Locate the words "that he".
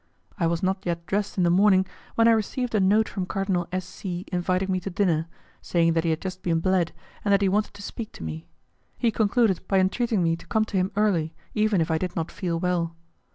5.93-6.09, 7.31-7.47